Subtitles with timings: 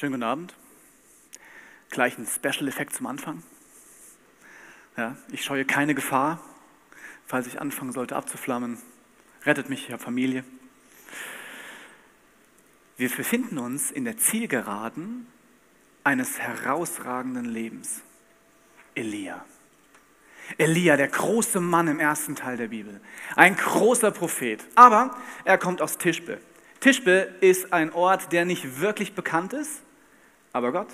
[0.00, 0.54] Schönen guten Abend.
[1.90, 3.42] Gleich ein Special-Effekt zum Anfang.
[4.96, 6.40] Ja, ich scheue keine Gefahr.
[7.26, 8.78] Falls ich anfangen sollte abzuflammen,
[9.44, 10.42] rettet mich, ich habe Familie.
[12.96, 15.26] Wir befinden uns in der Zielgeraden
[16.02, 18.00] eines herausragenden Lebens.
[18.94, 19.44] Elia.
[20.56, 23.02] Elia, der große Mann im ersten Teil der Bibel.
[23.36, 24.64] Ein großer Prophet.
[24.76, 26.40] Aber er kommt aus Tischbe.
[26.80, 29.82] Tischbe ist ein Ort, der nicht wirklich bekannt ist,
[30.52, 30.88] aber Gott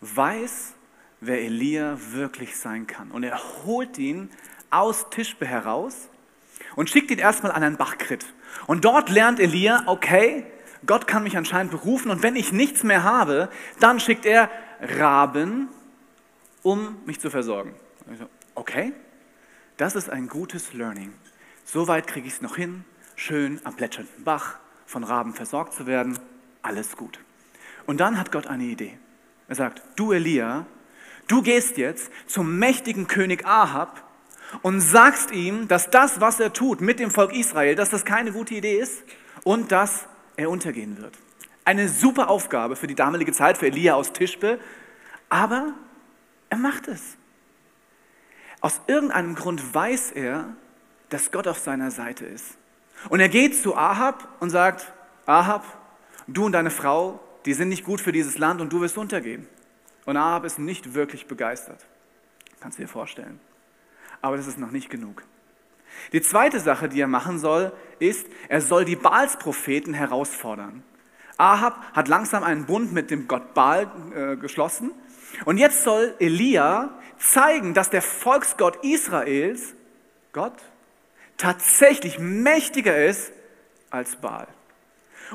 [0.00, 0.74] weiß,
[1.20, 3.10] wer Elia wirklich sein kann.
[3.10, 4.30] Und er holt ihn
[4.70, 6.08] aus Tischbe heraus
[6.76, 8.26] und schickt ihn erstmal an einen Bachkrit.
[8.66, 10.46] Und dort lernt Elia, okay,
[10.86, 13.48] Gott kann mich anscheinend berufen und wenn ich nichts mehr habe,
[13.80, 15.68] dann schickt er Raben,
[16.62, 17.74] um mich zu versorgen.
[18.54, 18.92] Okay,
[19.76, 21.12] das ist ein gutes Learning.
[21.64, 22.84] Soweit kriege ich es noch hin,
[23.16, 26.18] schön am plätschernden Bach von Raben versorgt zu werden,
[26.60, 27.23] alles gut.
[27.86, 28.98] Und dann hat Gott eine Idee.
[29.48, 30.66] Er sagt, du Elia,
[31.28, 34.02] du gehst jetzt zum mächtigen König Ahab
[34.62, 38.32] und sagst ihm, dass das, was er tut mit dem Volk Israel, dass das keine
[38.32, 39.02] gute Idee ist
[39.42, 41.14] und dass er untergehen wird.
[41.64, 44.58] Eine super Aufgabe für die damalige Zeit, für Elia aus Tischbe,
[45.28, 45.72] aber
[46.50, 47.16] er macht es.
[48.60, 50.48] Aus irgendeinem Grund weiß er,
[51.10, 52.56] dass Gott auf seiner Seite ist.
[53.08, 54.92] Und er geht zu Ahab und sagt,
[55.26, 55.64] Ahab,
[56.26, 59.46] du und deine Frau, die sind nicht gut für dieses Land und du wirst untergehen.
[60.04, 61.86] Und Ahab ist nicht wirklich begeistert.
[62.60, 63.40] Kannst du dir vorstellen.
[64.20, 65.22] Aber das ist noch nicht genug.
[66.12, 70.82] Die zweite Sache, die er machen soll, ist, er soll die Baals-Propheten herausfordern.
[71.36, 74.92] Ahab hat langsam einen Bund mit dem Gott Baal äh, geschlossen.
[75.44, 79.74] Und jetzt soll Elia zeigen, dass der Volksgott Israels,
[80.32, 80.54] Gott,
[81.36, 83.32] tatsächlich mächtiger ist
[83.90, 84.46] als Baal.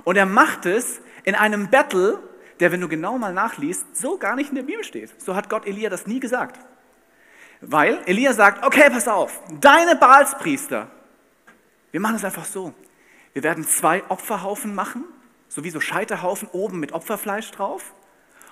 [0.04, 2.20] Und er macht es in einem Battle,
[2.60, 5.14] der, wenn du genau mal nachliest, so gar nicht in der Bibel steht.
[5.22, 6.60] So hat Gott Elia das nie gesagt.
[7.62, 10.90] Weil Elia sagt, okay, pass auf, deine Baalspriester,
[11.92, 12.74] wir machen es einfach so.
[13.34, 15.04] Wir werden zwei Opferhaufen machen,
[15.48, 17.94] sowieso Scheiterhaufen oben mit Opferfleisch drauf.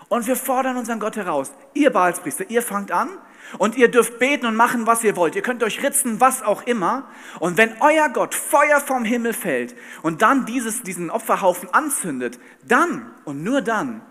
[0.10, 1.52] Und wir fordern unseren Gott heraus.
[1.74, 3.10] Ihr Baalspriester, ihr fangt an
[3.58, 5.36] und ihr dürft beten und machen, was ihr wollt.
[5.36, 7.08] Ihr könnt euch ritzen, was auch immer.
[7.40, 13.14] Und wenn euer Gott Feuer vom Himmel fällt und dann dieses, diesen Opferhaufen anzündet, dann
[13.26, 14.02] und nur dann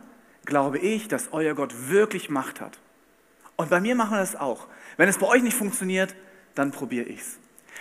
[0.45, 2.79] glaube ich, dass euer Gott wirklich Macht hat.
[3.57, 4.69] Und bei mir machen wir das auch.
[4.97, 6.15] Wenn es bei euch nicht funktioniert,
[6.55, 7.39] dann probiere ich's.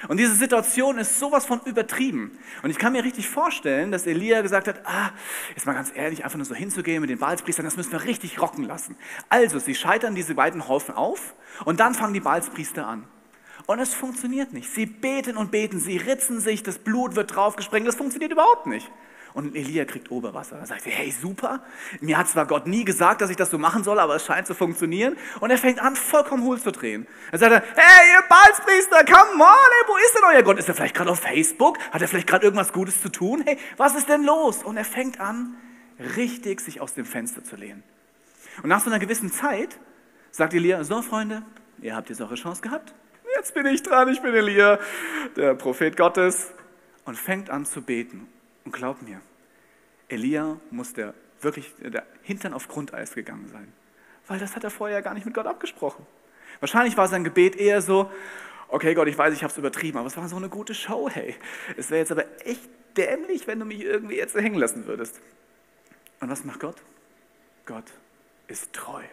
[0.08, 2.38] Und diese Situation ist sowas von übertrieben.
[2.64, 5.12] Und ich kann mir richtig vorstellen, dass Elia gesagt hat, ah,
[5.56, 8.42] jetzt mal ganz ehrlich, einfach nur so hinzugehen mit den Baalspriestern, das müssen wir richtig
[8.42, 8.96] rocken lassen.
[9.30, 11.34] Also, sie scheitern diese beiden Haufen auf
[11.66, 13.08] und dann fangen die Baalspriester an.
[13.68, 14.70] Und es funktioniert nicht.
[14.70, 18.92] Sie beten und beten, sie ritzen sich, das Blut wird draufgesprengt, das funktioniert überhaupt nicht.
[19.36, 20.58] Und Elia kriegt Oberwasser.
[20.60, 21.62] Er sagt, hey, super.
[22.00, 24.48] Mir hat zwar Gott nie gesagt, dass ich das so machen soll, aber es scheint
[24.48, 25.18] zu funktionieren.
[25.42, 27.06] Und er fängt an, vollkommen hohl zu drehen.
[27.34, 30.58] Er sagt, hey, ihr Balzpriester, come on, ey, wo ist denn euer Gott?
[30.58, 31.78] Ist er vielleicht gerade auf Facebook?
[31.92, 33.44] Hat er vielleicht gerade irgendwas Gutes zu tun?
[33.46, 34.64] Hey, was ist denn los?
[34.64, 35.58] Und er fängt an,
[36.16, 37.84] richtig sich aus dem Fenster zu lehnen.
[38.64, 39.78] Und nach so einer gewissen Zeit
[40.32, 41.44] sagt Elia, so Freunde,
[41.82, 42.94] ihr habt jetzt eure Chance gehabt.
[43.36, 44.80] Jetzt bin ich dran, ich bin Elia,
[45.36, 46.54] der Prophet Gottes.
[47.04, 48.28] Und fängt an zu beten.
[48.66, 49.22] Und glaub mir,
[50.10, 53.72] Elia muss der wirklich der Hintern auf Grundeis gegangen sein.
[54.28, 56.06] Weil das hat er vorher gar nicht mit Gott abgesprochen.
[56.60, 58.12] Wahrscheinlich war sein Gebet eher so,
[58.68, 61.10] okay Gott, ich weiß, ich habe es übertrieben, aber es war so eine gute Show,
[61.10, 61.36] hey.
[61.78, 65.22] Es wäre jetzt aber echt dämlich, wenn du mich irgendwie jetzt hängen lassen würdest.
[66.20, 66.82] Und was macht Gott?
[67.66, 67.92] Gott
[68.48, 69.04] ist treu.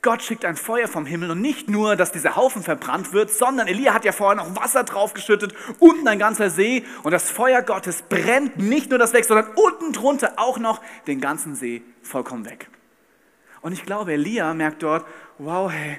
[0.00, 3.66] Gott schickt ein Feuer vom Himmel und nicht nur, dass dieser Haufen verbrannt wird, sondern
[3.66, 8.02] Elia hat ja vorher noch Wasser draufgeschüttet, unten ein ganzer See und das Feuer Gottes
[8.02, 12.70] brennt nicht nur das weg, sondern unten drunter auch noch den ganzen See vollkommen weg.
[13.60, 15.04] Und ich glaube, Elia merkt dort,
[15.38, 15.98] wow, hey,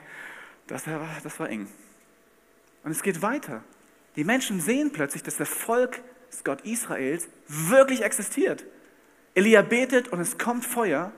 [0.67, 1.67] das war, das war eng.
[2.83, 3.63] Und es geht weiter.
[4.15, 6.01] Die Menschen sehen plötzlich, dass der Volk
[6.31, 8.63] des Gott Israels wirklich existiert.
[9.35, 11.11] Elia betet und es kommt Feuer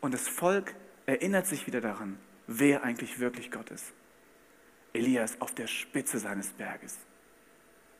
[0.00, 0.74] und das Volk
[1.08, 3.94] erinnert sich wieder daran, wer eigentlich wirklich Gott ist.
[4.92, 6.98] Elia ist auf der Spitze seines Berges.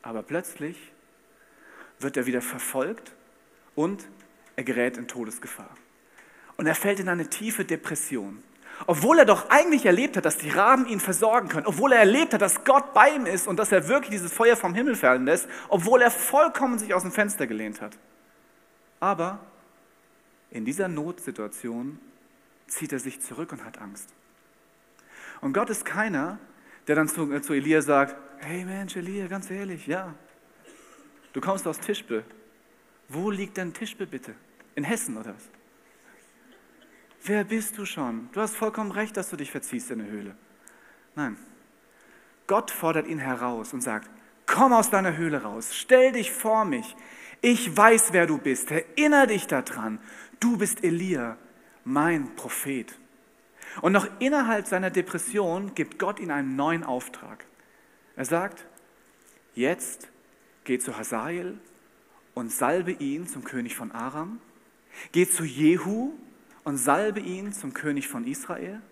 [0.03, 0.77] Aber plötzlich
[2.01, 3.15] wird er wieder verfolgt
[3.75, 4.07] und
[4.57, 5.75] er gerät in Todesgefahr.
[6.59, 8.43] Und er fällt in eine tiefe Depression.
[8.87, 12.35] Obwohl er doch eigentlich erlebt hat, dass die Raben ihn versorgen können, obwohl er erlebt
[12.35, 15.25] hat, dass Gott bei ihm ist und dass er wirklich dieses Feuer vom Himmel fallen
[15.25, 17.97] lässt, obwohl er vollkommen sich aus dem Fenster gelehnt hat.
[19.01, 19.39] Aber
[20.51, 21.99] in dieser Notsituation
[22.69, 24.09] zieht er sich zurück und hat Angst.
[25.41, 26.38] Und Gott ist keiner,
[26.87, 30.15] der dann zu, äh, zu Elia sagt, hey Mensch, Elia, ganz ehrlich, ja,
[31.32, 32.25] du kommst aus Tischbe.
[33.09, 34.35] Wo liegt denn Tischbe bitte?
[34.75, 35.49] In Hessen oder was?
[37.29, 38.29] wer bist du schon?
[38.32, 40.35] Du hast vollkommen recht, dass du dich verziehst in der Höhle.
[41.14, 41.37] Nein,
[42.47, 44.09] Gott fordert ihn heraus und sagt,
[44.47, 46.97] komm aus deiner Höhle raus, stell dich vor mich.
[47.41, 48.71] Ich weiß, wer du bist.
[48.71, 50.00] Erinnere dich daran.
[50.41, 51.37] Du bist Elia,
[51.88, 52.94] mein Prophet.
[53.81, 57.46] Und noch innerhalb seiner Depression gibt Gott ihm einen neuen Auftrag.
[58.14, 58.67] Er sagt,
[59.55, 60.08] jetzt
[60.64, 61.58] geh zu Hazael
[62.35, 64.40] und salbe ihn zum König von Aram.
[65.12, 66.12] Geh zu Jehu
[66.64, 68.82] und salbe ihn zum König von Israel.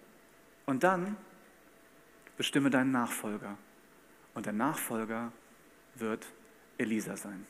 [0.64, 1.16] Und dann
[2.37, 3.58] bestimme deinen Nachfolger.
[4.34, 5.32] Und der Nachfolger
[5.96, 6.26] wird
[6.78, 7.46] Elisa sein.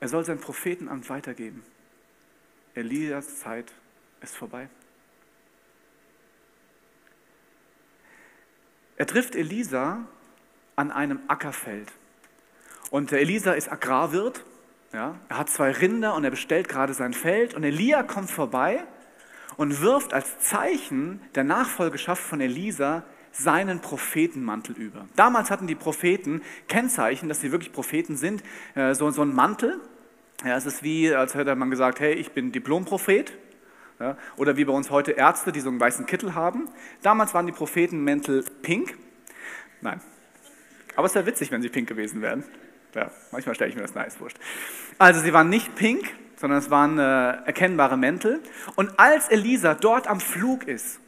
[0.00, 1.62] Er soll sein Prophetenamt weitergeben.
[2.74, 3.72] Elias Zeit
[4.20, 4.68] ist vorbei.
[8.96, 10.04] Er trifft Elisa
[10.76, 11.90] an einem Ackerfeld.
[12.90, 14.44] Und Elisa ist Agrarwirt.
[14.92, 17.54] Ja, er hat zwei Rinder und er bestellt gerade sein Feld.
[17.54, 18.84] Und Elia kommt vorbei
[19.56, 25.06] und wirft als Zeichen der Nachfolgeschaft von Elisa seinen Prophetenmantel über.
[25.16, 28.42] Damals hatten die Propheten Kennzeichen, dass sie wirklich Propheten sind,
[28.74, 29.80] äh, so, so ein Mantel.
[30.44, 33.32] Ja, es ist wie, als hätte man gesagt, hey, ich bin Diplomprophet.
[33.98, 36.70] Ja, oder wie bei uns heute Ärzte, die so einen weißen Kittel haben.
[37.02, 38.96] Damals waren die Prophetenmäntel pink.
[39.82, 40.00] Nein.
[40.96, 42.44] Aber es wäre witzig, wenn sie pink gewesen wären.
[42.94, 44.38] Ja, manchmal stelle ich mir das nice, wurscht.
[44.98, 48.40] Also sie waren nicht pink, sondern es waren äh, erkennbare Mäntel.
[48.74, 50.98] Und als Elisa dort am Flug ist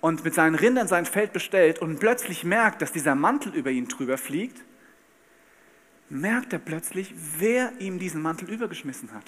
[0.00, 3.88] und mit seinen Rindern sein Feld bestellt und plötzlich merkt, dass dieser Mantel über ihn
[3.88, 4.64] drüber fliegt,
[6.10, 9.24] merkt er plötzlich, wer ihm diesen Mantel übergeschmissen hat.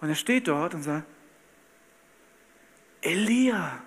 [0.00, 1.04] Und er steht dort und sagt,
[3.00, 3.78] Elia,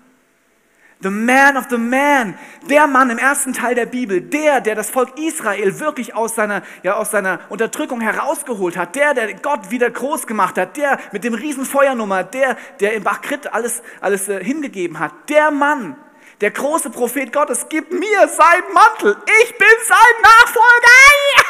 [0.99, 4.89] The man of the man, der Mann im ersten Teil der Bibel, der, der das
[4.89, 9.91] Volk Israel wirklich aus seiner, ja, aus seiner Unterdrückung herausgeholt hat, der, der Gott wieder
[9.91, 14.97] groß gemacht hat, der mit dem Riesenfeuernummer, der, der in Bachkrit alles, alles äh, hingegeben
[14.97, 15.97] hat, der Mann,
[16.41, 21.46] der große Prophet Gottes, gib mir seinen Mantel, ich bin sein Nachfolger.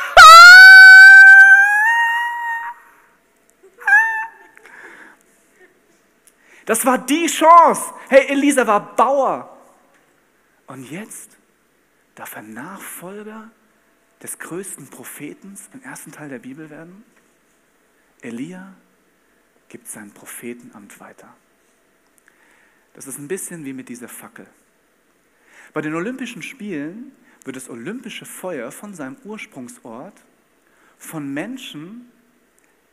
[6.67, 7.93] Das war die Chance.
[8.09, 9.57] Hey, Elisa war Bauer.
[10.67, 11.37] Und jetzt
[12.13, 13.49] darf er Nachfolger
[14.21, 17.05] des größten Propheten im ersten Teil der Bibel werden?
[18.21, 18.73] Elia
[19.69, 21.33] gibt sein Prophetenamt weiter.
[22.95, 24.45] Das ist ein bisschen wie mit dieser Fackel.
[25.73, 27.13] Bei den Olympischen Spielen
[27.45, 30.21] wird das olympische Feuer von seinem Ursprungsort
[30.97, 32.11] von Menschen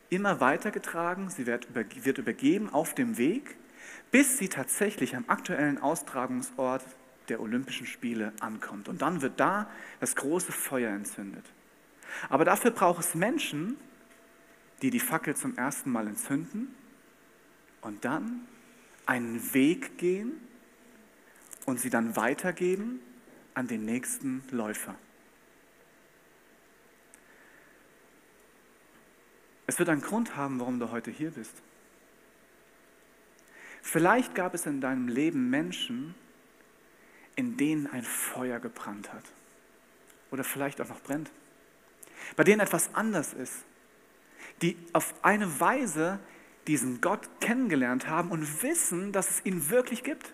[0.09, 3.57] immer weitergetragen, sie wird übergeben auf dem Weg
[4.15, 6.81] bis sie tatsächlich am aktuellen Austragungsort
[7.27, 8.87] der Olympischen Spiele ankommt.
[8.87, 9.69] Und dann wird da
[9.99, 11.43] das große Feuer entzündet.
[12.29, 13.75] Aber dafür braucht es Menschen,
[14.81, 16.73] die die Fackel zum ersten Mal entzünden
[17.81, 18.47] und dann
[19.05, 20.31] einen Weg gehen
[21.65, 23.01] und sie dann weitergeben
[23.53, 24.95] an den nächsten Läufer.
[29.67, 31.61] Es wird einen Grund haben, warum du heute hier bist.
[33.87, 36.15] Vielleicht gab es in deinem Leben Menschen,
[37.35, 39.23] in denen ein Feuer gebrannt hat.
[40.31, 41.29] Oder vielleicht auch noch brennt.
[42.35, 43.63] Bei denen etwas anders ist.
[44.63, 46.19] Die auf eine Weise
[46.65, 50.33] diesen Gott kennengelernt haben und wissen, dass es ihn wirklich gibt.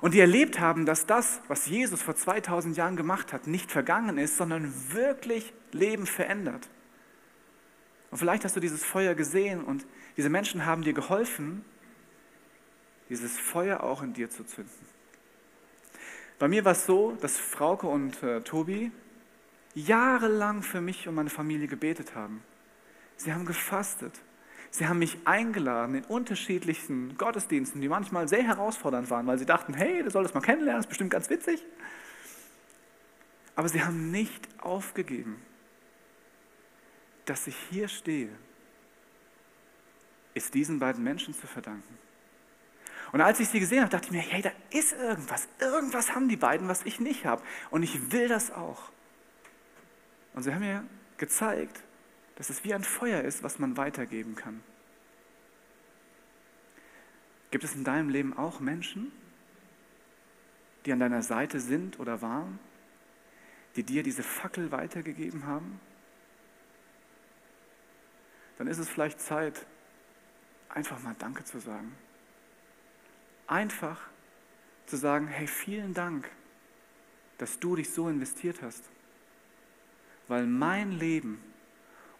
[0.00, 4.16] Und die erlebt haben, dass das, was Jesus vor 2000 Jahren gemacht hat, nicht vergangen
[4.16, 6.68] ist, sondern wirklich Leben verändert.
[8.12, 9.84] Und vielleicht hast du dieses Feuer gesehen und
[10.16, 11.64] diese Menschen haben dir geholfen,
[13.14, 14.86] dieses Feuer auch in dir zu zünden.
[16.40, 18.90] Bei mir war es so, dass Frauke und äh, Tobi
[19.74, 22.42] jahrelang für mich und meine Familie gebetet haben.
[23.16, 24.20] Sie haben gefastet.
[24.70, 29.74] Sie haben mich eingeladen in unterschiedlichen Gottesdiensten, die manchmal sehr herausfordernd waren, weil sie dachten,
[29.74, 31.64] hey, du solltest mal kennenlernen, das ist bestimmt ganz witzig.
[33.54, 35.40] Aber sie haben nicht aufgegeben.
[37.26, 38.30] Dass ich hier stehe,
[40.34, 41.96] ist diesen beiden Menschen zu verdanken.
[43.14, 45.46] Und als ich sie gesehen habe, dachte ich mir, hey, da ist irgendwas.
[45.60, 47.44] Irgendwas haben die beiden, was ich nicht habe.
[47.70, 48.90] Und ich will das auch.
[50.32, 50.82] Und sie haben mir
[51.16, 51.84] gezeigt,
[52.34, 54.64] dass es wie ein Feuer ist, was man weitergeben kann.
[57.52, 59.12] Gibt es in deinem Leben auch Menschen,
[60.84, 62.58] die an deiner Seite sind oder waren,
[63.76, 65.78] die dir diese Fackel weitergegeben haben?
[68.58, 69.64] Dann ist es vielleicht Zeit,
[70.68, 71.96] einfach mal Danke zu sagen.
[73.46, 74.00] Einfach
[74.86, 76.30] zu sagen, hey, vielen Dank,
[77.38, 78.84] dass du dich so investiert hast.
[80.28, 81.42] Weil mein Leben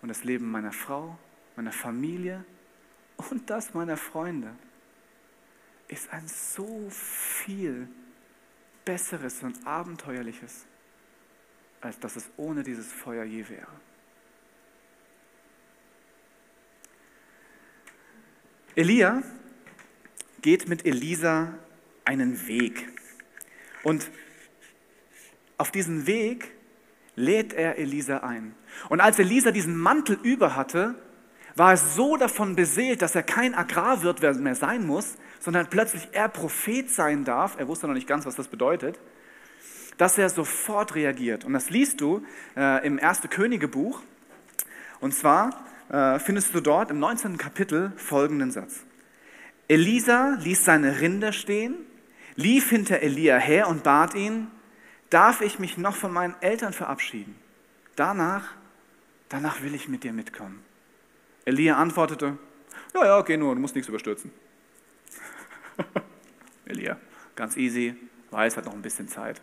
[0.03, 1.19] und das Leben meiner Frau,
[1.57, 2.45] meiner Familie
[3.17, 4.55] und das meiner Freunde
[5.89, 7.89] ist ein so viel
[8.85, 10.67] besseres und abenteuerliches,
[11.81, 13.73] als dass es ohne dieses Feuer je wäre.
[18.75, 19.23] Elia
[20.45, 21.55] geht mit Elisa
[22.05, 22.87] einen Weg.
[23.83, 24.11] Und
[25.57, 26.53] auf diesen Weg
[27.17, 28.55] lädt er Elisa ein.
[28.91, 30.97] Und als Elisa diesen Mantel über hatte,
[31.57, 36.29] war er so davon beseelt, dass er kein Agrarwirt mehr sein muss, sondern plötzlich er
[36.29, 37.59] Prophet sein darf.
[37.59, 39.01] Er wusste noch nicht ganz, was das bedeutet,
[39.97, 41.47] dass er sofort reagiert.
[41.47, 42.23] Und das liest du
[42.55, 43.23] äh, im 1.
[43.31, 44.03] Königebuch.
[45.01, 47.39] Und zwar äh, findest du dort im 19.
[47.39, 48.85] Kapitel folgenden Satz.
[49.69, 51.75] Elisa ließ seine Rinder stehen,
[52.37, 54.51] lief hinter Elia her und bat ihn,
[55.11, 57.37] darf ich mich noch von meinen Eltern verabschieden?
[57.97, 58.55] Danach,
[59.29, 60.63] danach will ich mit dir mitkommen.
[61.45, 62.39] Elia antwortete,
[62.95, 64.31] ja, ja, geh nur, du musst nichts überstürzen.
[66.67, 66.99] Elia,
[67.35, 67.97] ganz easy,
[68.31, 69.41] weiß, hat noch ein bisschen Zeit.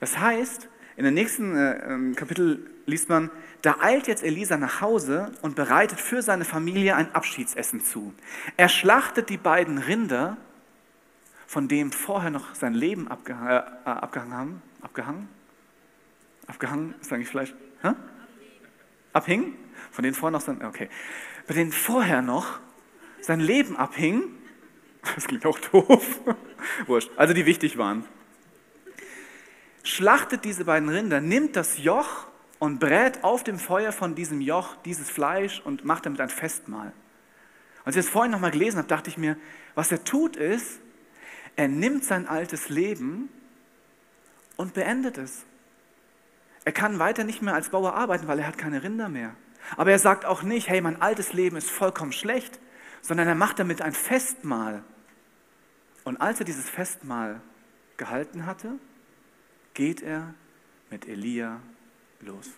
[0.00, 3.30] Das heißt, in dem nächsten äh, ähm, Kapitel liest man,
[3.62, 8.12] da eilt jetzt Elisa nach Hause und bereitet für seine Familie ein Abschiedsessen zu.
[8.56, 10.36] Er schlachtet die beiden Rinder,
[11.46, 14.62] von dem vorher noch sein Leben abgehangen, äh, abgehangen haben.
[14.80, 15.28] Abgehangen?
[16.46, 17.54] Abgehangen ist eigentlich vielleicht.
[17.82, 17.92] Hä?
[19.12, 19.54] Abhing?
[19.90, 20.64] Von denen vorher noch sein.
[20.64, 20.88] Okay.
[21.46, 22.58] Bei denen vorher noch
[23.20, 24.22] sein Leben abhing.
[25.16, 26.20] Das klingt auch doof.
[26.86, 27.10] Wurscht.
[27.16, 28.04] Also die wichtig waren
[29.82, 32.26] schlachtet diese beiden Rinder, nimmt das Joch
[32.58, 36.92] und brät auf dem Feuer von diesem Joch dieses Fleisch und macht damit ein Festmahl.
[37.84, 39.36] Als ich das vorhin nochmal gelesen habe, dachte ich mir,
[39.74, 40.80] was er tut ist,
[41.56, 43.28] er nimmt sein altes Leben
[44.56, 45.44] und beendet es.
[46.64, 49.34] Er kann weiter nicht mehr als Bauer arbeiten, weil er hat keine Rinder mehr.
[49.76, 52.60] Aber er sagt auch nicht, hey, mein altes Leben ist vollkommen schlecht,
[53.00, 54.84] sondern er macht damit ein Festmahl.
[56.04, 57.40] Und als er dieses Festmahl
[57.96, 58.78] gehalten hatte,
[59.74, 60.34] geht er
[60.90, 61.60] mit Elia
[62.20, 62.48] los.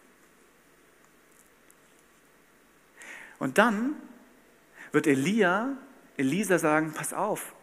[3.38, 3.94] Und dann
[4.92, 5.76] wird Elia,
[6.16, 7.54] Elisa sagen, pass auf,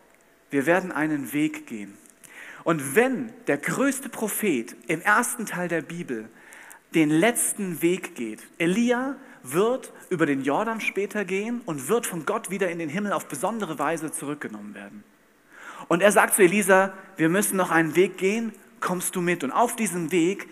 [0.49, 1.97] wir werden einen Weg gehen.
[2.63, 6.29] Und wenn der größte Prophet im ersten Teil der Bibel
[6.93, 12.51] den letzten Weg geht, Elia wird über den Jordan später gehen und wird von Gott
[12.51, 15.03] wieder in den Himmel auf besondere Weise zurückgenommen werden.
[15.87, 19.43] Und er sagt zu Elisa, wir müssen noch einen Weg gehen kommst du mit.
[19.43, 20.47] Und auf diesem Weg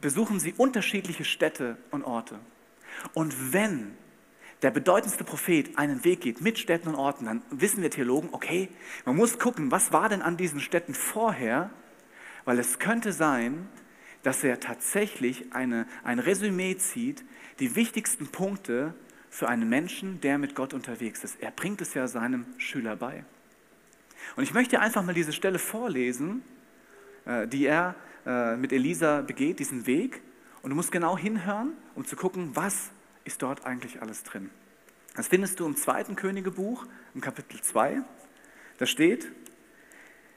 [0.00, 2.38] besuchen sie unterschiedliche Städte und Orte.
[3.12, 3.96] Und wenn
[4.62, 8.68] der bedeutendste Prophet einen Weg geht mit Städten und Orten, dann wissen wir Theologen, okay,
[9.04, 11.70] man muss gucken, was war denn an diesen Städten vorher,
[12.44, 13.68] weil es könnte sein,
[14.22, 17.24] dass er tatsächlich eine, ein Resümee zieht,
[17.60, 18.94] die wichtigsten Punkte
[19.28, 21.40] für einen Menschen, der mit Gott unterwegs ist.
[21.40, 23.24] Er bringt es ja seinem Schüler bei.
[24.36, 26.42] Und ich möchte einfach mal diese Stelle vorlesen,
[27.26, 27.94] die er
[28.26, 30.22] äh, mit Elisa begeht, diesen Weg.
[30.62, 32.90] Und du musst genau hinhören, um zu gucken, was
[33.24, 34.50] ist dort eigentlich alles drin.
[35.14, 38.02] Das findest du im zweiten Königebuch, im Kapitel 2.
[38.78, 39.30] Da steht,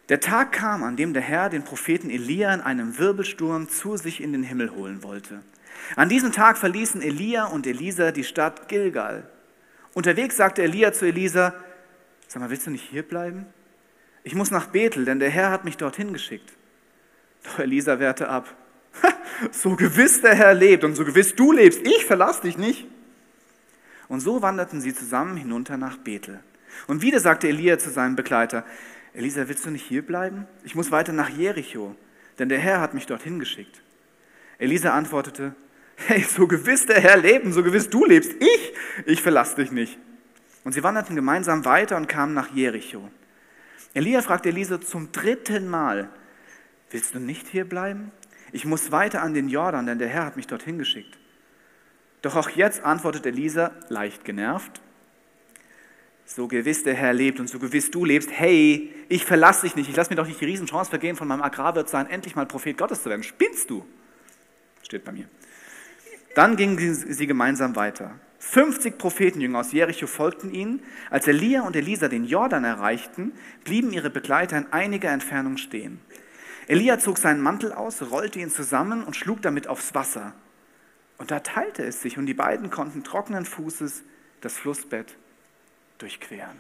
[0.10, 4.22] der Tag kam, an dem der Herr den Propheten Elia in einem Wirbelsturm zu sich
[4.22, 5.42] in den Himmel holen wollte.
[5.96, 9.30] An diesem Tag verließen Elia und Elisa die Stadt Gilgal.
[9.94, 11.54] Unterwegs sagte Elia zu Elisa,
[12.28, 13.46] sag mal, willst du nicht hier bleiben?
[14.24, 16.57] Ich muss nach Bethel, denn der Herr hat mich dorthin geschickt.
[17.58, 18.54] Elisa wehrte ab.
[19.52, 22.88] So gewiss der Herr lebt und so gewiss du lebst, ich verlasse dich nicht.
[24.08, 26.40] Und so wanderten sie zusammen hinunter nach Bethel.
[26.88, 28.66] Und wieder sagte Elia zu seinem Begleiter,
[29.14, 30.48] Elisa, willst du nicht hier bleiben?
[30.64, 31.96] Ich muss weiter nach Jericho,
[32.40, 33.82] denn der Herr hat mich dorthin geschickt.
[34.60, 35.56] Elisa antwortete,
[35.96, 38.74] hey, so gewiss der Herr lebt und so gewiss du lebst, ich,
[39.06, 39.98] ich verlasse dich nicht.
[40.64, 43.10] Und sie wanderten gemeinsam weiter und kamen nach Jericho.
[43.94, 46.10] Elia fragte Elisa zum dritten Mal,
[46.92, 48.12] Willst du nicht hier bleiben?
[48.52, 51.18] Ich muss weiter an den Jordan, denn der Herr hat mich dorthin geschickt.
[52.22, 54.82] Doch auch jetzt antwortet Elisa, leicht genervt,
[56.26, 59.90] so gewiss der Herr lebt und so gewiss du lebst, hey, ich verlasse dich nicht,
[59.90, 62.78] ich lasse mir doch nicht die Riesenchance vergehen, von meinem Agrarwirt sein, endlich mal Prophet
[62.78, 63.24] Gottes zu werden.
[63.24, 63.86] Spinnst du?
[64.82, 65.26] Steht bei mir.
[66.36, 68.20] Dann gingen sie gemeinsam weiter.
[68.40, 70.82] 50 Prophetenjünger aus Jericho folgten ihnen.
[71.10, 76.00] Als Elia und Elisa den Jordan erreichten, blieben ihre Begleiter in einiger Entfernung stehen.
[76.68, 80.34] Elia zog seinen Mantel aus, rollte ihn zusammen und schlug damit aufs Wasser.
[81.18, 84.04] Und da teilte es sich und die beiden konnten trockenen Fußes
[84.42, 85.16] das Flussbett
[85.98, 86.60] durchqueren.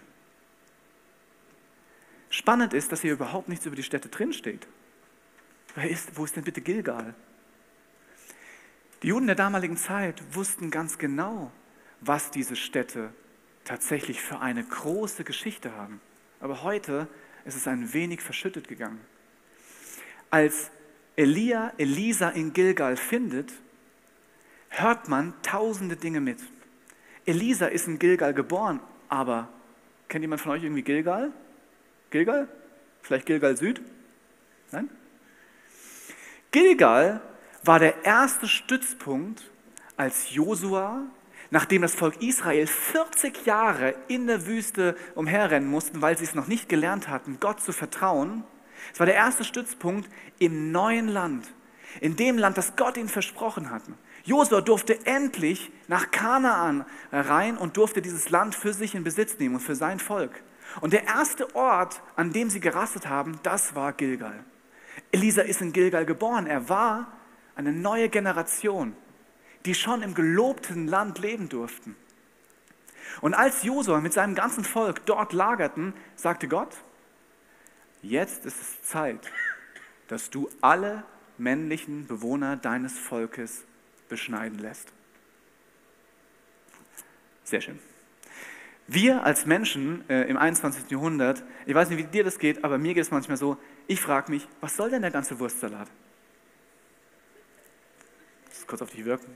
[2.29, 4.67] Spannend ist, dass hier überhaupt nichts über die Städte drinsteht.
[6.15, 7.13] Wo ist denn bitte Gilgal?
[9.03, 11.51] Die Juden der damaligen Zeit wussten ganz genau,
[12.01, 13.11] was diese Städte
[13.63, 16.01] tatsächlich für eine große Geschichte haben.
[16.39, 17.07] Aber heute
[17.45, 18.99] ist es ein wenig verschüttet gegangen.
[20.29, 20.71] Als
[21.15, 23.51] Elia Elisa in Gilgal findet,
[24.69, 26.39] hört man tausende Dinge mit.
[27.25, 28.79] Elisa ist in Gilgal geboren,
[29.09, 29.49] aber
[30.07, 31.31] kennt jemand von euch irgendwie Gilgal?
[32.09, 32.47] Gilgal?
[33.01, 33.81] Vielleicht Gilgal Süd?
[34.71, 34.89] Nein?
[36.51, 37.21] Gilgal
[37.63, 39.49] war der erste Stützpunkt,
[39.97, 41.01] als Josua,
[41.49, 46.47] nachdem das Volk Israel 40 Jahre in der Wüste umherrennen mussten, weil sie es noch
[46.47, 48.43] nicht gelernt hatten, Gott zu vertrauen,
[48.93, 51.47] es war der erste Stützpunkt im neuen Land,
[52.01, 53.93] in dem Land, das Gott ihnen versprochen hatte.
[54.23, 59.55] Josua durfte endlich nach Kanaan rein und durfte dieses Land für sich in Besitz nehmen
[59.55, 60.43] und für sein Volk.
[60.81, 64.43] Und der erste Ort, an dem sie gerastet haben, das war Gilgal.
[65.11, 66.45] Elisa ist in Gilgal geboren.
[66.45, 67.13] Er war
[67.55, 68.95] eine neue Generation,
[69.65, 71.95] die schon im gelobten Land leben durften.
[73.21, 76.75] Und als Josua mit seinem ganzen Volk dort lagerten, sagte Gott,
[78.01, 79.31] jetzt ist es Zeit,
[80.07, 81.03] dass du alle
[81.37, 83.65] männlichen Bewohner deines Volkes
[84.09, 84.91] beschneiden lässt.
[87.43, 87.79] Sehr schön.
[88.87, 90.89] Wir als Menschen äh, im 21.
[90.89, 93.99] Jahrhundert, ich weiß nicht, wie dir das geht, aber mir geht es manchmal so, ich
[93.99, 95.89] frage mich, was soll denn der ganze Wurstsalat?
[98.49, 99.33] Das kurz auf dich wirken.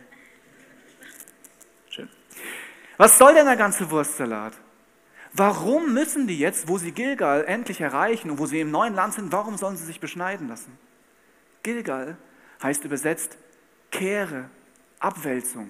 [1.90, 2.10] Schön.
[2.98, 4.54] Was soll denn der ganze Wurstsalat?
[5.34, 9.14] Warum müssen die jetzt, wo sie Gilgal endlich erreichen und wo sie im neuen Land
[9.14, 10.78] sind, warum sollen sie sich beschneiden lassen?
[11.64, 12.18] Gilgal
[12.62, 13.38] heißt übersetzt
[13.92, 14.50] Kehre,
[15.00, 15.70] Abwälzung.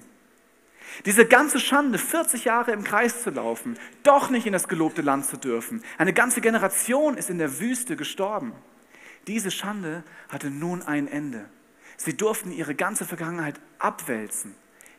[1.06, 5.26] Diese ganze Schande, 40 Jahre im Kreis zu laufen, doch nicht in das gelobte Land
[5.26, 5.82] zu dürfen.
[5.96, 8.52] Eine ganze Generation ist in der Wüste gestorben.
[9.26, 11.48] Diese Schande hatte nun ein Ende.
[11.96, 14.54] Sie durften ihre ganze Vergangenheit abwälzen.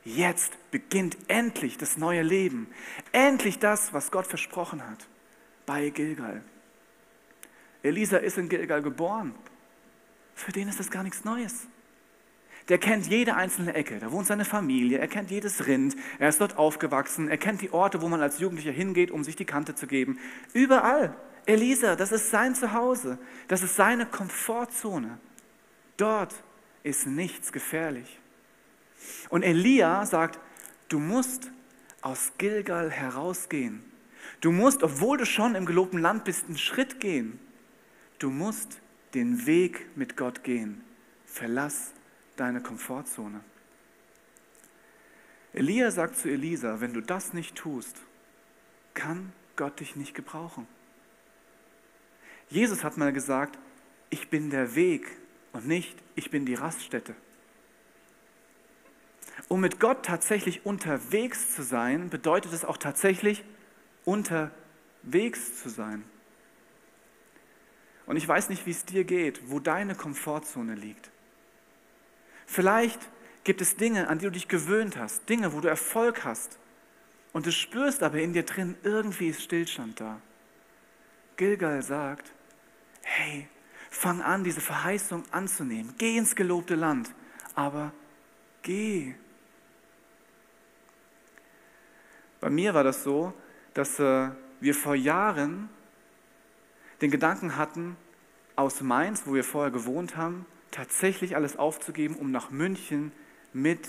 [0.05, 2.67] Jetzt beginnt endlich das neue Leben.
[3.11, 5.07] Endlich das, was Gott versprochen hat.
[5.65, 6.43] Bei Gilgal.
[7.83, 9.33] Elisa ist in Gilgal geboren.
[10.35, 11.67] Für den ist das gar nichts Neues.
[12.69, 16.39] Der kennt jede einzelne Ecke, da wohnt seine Familie, er kennt jedes Rind, er ist
[16.39, 19.75] dort aufgewachsen, er kennt die Orte, wo man als Jugendlicher hingeht, um sich die Kante
[19.75, 20.17] zu geben.
[20.53, 21.13] Überall.
[21.45, 25.19] Elisa, das ist sein Zuhause, das ist seine Komfortzone.
[25.97, 26.33] Dort
[26.83, 28.21] ist nichts gefährlich.
[29.29, 30.39] Und Elia sagt,
[30.89, 31.51] du musst
[32.01, 33.83] aus Gilgal herausgehen.
[34.41, 37.39] Du musst, obwohl du schon im gelobten Land bist, einen Schritt gehen.
[38.19, 38.81] Du musst
[39.13, 40.83] den Weg mit Gott gehen.
[41.25, 41.93] Verlass
[42.35, 43.41] deine Komfortzone.
[45.53, 48.01] Elia sagt zu Elisa, wenn du das nicht tust,
[48.93, 50.67] kann Gott dich nicht gebrauchen.
[52.49, 53.57] Jesus hat mal gesagt,
[54.09, 55.07] ich bin der Weg
[55.53, 57.15] und nicht, ich bin die Raststätte.
[59.53, 63.45] Um mit Gott tatsächlich unterwegs zu sein, bedeutet es auch tatsächlich
[64.03, 66.03] unterwegs zu sein.
[68.07, 71.11] Und ich weiß nicht, wie es dir geht, wo deine Komfortzone liegt.
[72.47, 72.99] Vielleicht
[73.43, 76.57] gibt es Dinge, an die du dich gewöhnt hast, Dinge, wo du Erfolg hast.
[77.31, 80.19] Und du spürst aber in dir drin, irgendwie ist Stillstand da.
[81.37, 82.33] Gilgal sagt,
[83.03, 83.47] hey,
[83.91, 85.93] fang an, diese Verheißung anzunehmen.
[85.99, 87.13] Geh ins gelobte Land,
[87.53, 87.93] aber
[88.63, 89.13] geh.
[92.43, 93.31] Bei mir war das so,
[93.73, 94.29] dass äh,
[94.59, 95.69] wir vor Jahren
[96.99, 97.95] den Gedanken hatten,
[98.57, 103.13] aus Mainz, wo wir vorher gewohnt haben, tatsächlich alles aufzugeben, um nach München
[103.53, 103.87] mit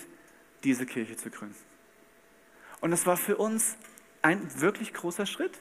[0.63, 1.57] diese Kirche zu gründen.
[2.81, 3.77] Und das war für uns
[4.23, 5.59] ein wirklich großer Schritt,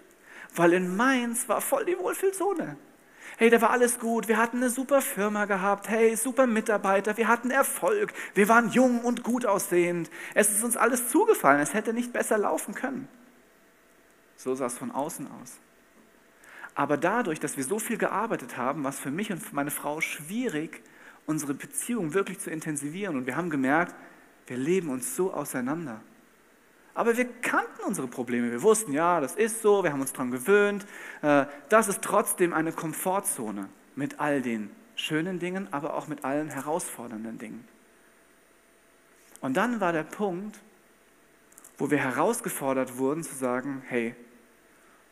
[0.56, 2.78] weil in Mainz war voll die Wohlfühlzone.
[3.38, 7.28] Hey, da war alles gut, wir hatten eine super Firma gehabt, hey, super Mitarbeiter, wir
[7.28, 10.12] hatten Erfolg, wir waren jung und gut aussehend.
[10.36, 13.08] Es ist uns alles zugefallen, es hätte nicht besser laufen können.
[14.36, 15.54] So sah es von außen aus.
[16.76, 19.72] Aber dadurch, dass wir so viel gearbeitet haben, war es für mich und für meine
[19.72, 20.82] Frau schwierig,
[21.26, 23.16] unsere Beziehung wirklich zu intensivieren.
[23.16, 23.96] Und wir haben gemerkt,
[24.48, 26.02] wir leben uns so auseinander.
[26.96, 28.52] Aber wir kannten unsere Probleme.
[28.52, 30.86] Wir wussten, ja, das ist so, wir haben uns daran gewöhnt.
[31.22, 36.50] Äh, das ist trotzdem eine Komfortzone mit all den schönen Dingen, aber auch mit allen
[36.50, 37.68] herausfordernden Dingen.
[39.42, 40.60] Und dann war der Punkt,
[41.78, 44.16] wo wir herausgefordert wurden zu sagen, hey,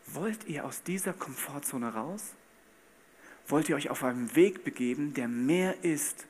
[0.06, 2.34] wollt ihr aus dieser Komfortzone raus?
[3.48, 6.26] wollt ihr euch auf einen Weg begeben, der mehr ist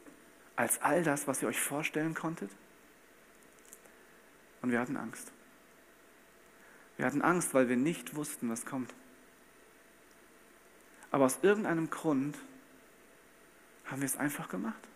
[0.57, 2.51] als all das, was ihr euch vorstellen konntet?
[4.61, 5.33] Und wir hatten Angst.
[6.97, 8.93] Wir hatten Angst, weil wir nicht wussten, was kommt.
[11.11, 12.39] Aber aus irgendeinem Grund
[13.87, 14.89] haben wir es einfach gemacht.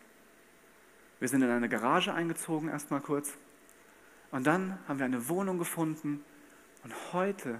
[1.18, 3.32] Wir sind in eine Garage eingezogen, erstmal kurz.
[4.30, 6.24] Und dann haben wir eine Wohnung gefunden
[6.84, 7.58] Und heute,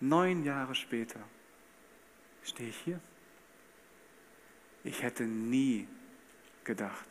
[0.00, 1.20] neun Jahre später,
[2.42, 3.00] stehe ich hier.
[4.82, 5.86] Ich hätte nie
[6.64, 7.06] gedacht,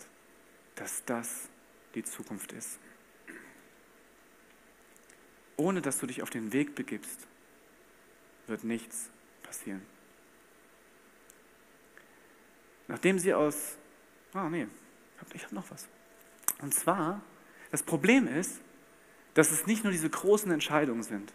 [0.75, 1.47] dass das
[1.95, 2.79] die Zukunft ist.
[5.61, 7.27] Ohne dass du dich auf den Weg begibst,
[8.47, 9.11] wird nichts
[9.43, 9.83] passieren.
[12.87, 13.77] Nachdem sie aus,
[14.33, 14.65] ah nee,
[15.35, 15.87] ich habe noch was.
[16.63, 17.21] Und zwar,
[17.69, 18.59] das Problem ist,
[19.35, 21.31] dass es nicht nur diese großen Entscheidungen sind.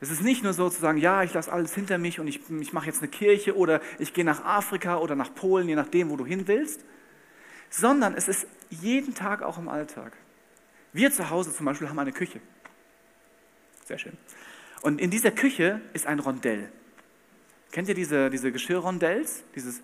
[0.00, 2.40] Es ist nicht nur so zu sagen, ja, ich lasse alles hinter mich und ich,
[2.50, 6.10] ich mache jetzt eine Kirche oder ich gehe nach Afrika oder nach Polen, je nachdem,
[6.10, 6.84] wo du hin willst,
[7.70, 10.12] sondern es ist jeden Tag auch im Alltag.
[10.92, 12.42] Wir zu Hause zum Beispiel haben eine Küche.
[13.88, 14.18] Sehr schön.
[14.82, 16.70] Und in dieser Küche ist ein Rondell.
[17.72, 19.44] Kennt ihr diese, diese Geschirrrondells?
[19.54, 19.80] Dieses.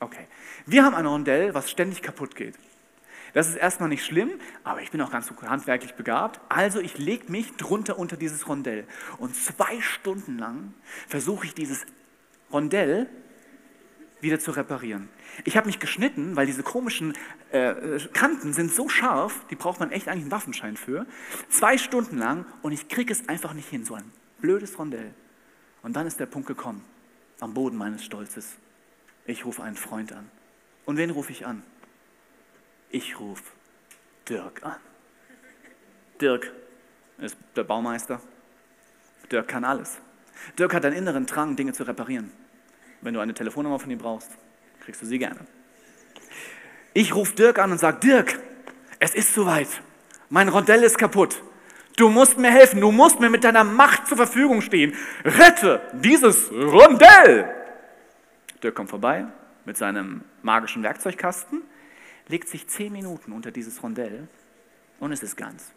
[0.00, 0.26] Okay.
[0.66, 2.56] Wir haben ein Rondell, was ständig kaputt geht.
[3.34, 4.32] Das ist erstmal nicht schlimm,
[4.64, 6.40] aber ich bin auch ganz handwerklich begabt.
[6.48, 8.84] Also ich lege mich drunter unter dieses Rondell.
[9.18, 10.74] Und zwei Stunden lang
[11.06, 11.86] versuche ich dieses
[12.52, 13.08] Rondell
[14.22, 15.08] wieder zu reparieren.
[15.44, 17.12] Ich habe mich geschnitten, weil diese komischen
[17.50, 21.06] äh, Kanten sind so scharf, die braucht man echt eigentlich einen Waffenschein für.
[21.50, 25.12] Zwei Stunden lang und ich kriege es einfach nicht hin, so ein blödes Rondell.
[25.82, 26.84] Und dann ist der Punkt gekommen,
[27.40, 28.56] am Boden meines Stolzes.
[29.26, 30.30] Ich rufe einen Freund an.
[30.84, 31.62] Und wen rufe ich an?
[32.90, 33.42] Ich rufe
[34.28, 34.76] Dirk an.
[36.20, 36.52] Dirk
[37.18, 38.20] ist der Baumeister.
[39.30, 39.98] Dirk kann alles.
[40.58, 42.30] Dirk hat einen inneren Drang, Dinge zu reparieren.
[43.02, 44.30] Wenn du eine Telefonnummer von ihm brauchst,
[44.80, 45.40] kriegst du sie gerne.
[46.94, 48.38] Ich rufe Dirk an und sage, Dirk,
[48.98, 49.68] es ist soweit.
[50.30, 51.42] Mein Rondell ist kaputt.
[51.96, 52.80] Du musst mir helfen.
[52.80, 54.94] Du musst mir mit deiner Macht zur Verfügung stehen.
[55.24, 57.52] Rette dieses Rondell.
[58.62, 59.26] Dirk kommt vorbei
[59.64, 61.62] mit seinem magischen Werkzeugkasten
[62.28, 64.28] legt sich zehn Minuten unter dieses Rondell
[65.00, 65.70] und es ist ganz.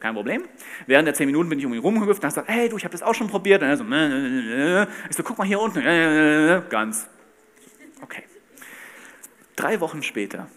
[0.00, 0.48] Kein Problem.
[0.86, 2.84] Während der zehn Minuten bin ich um ihn rumgehüpft und habe gesagt, hey du, ich
[2.84, 3.62] habe das auch schon probiert.
[3.62, 4.86] Und er so, äh, äh, äh.
[5.10, 5.82] ich so, guck mal hier unten,
[6.70, 7.08] ganz.
[8.00, 8.24] Okay.
[9.56, 10.48] Drei Wochen später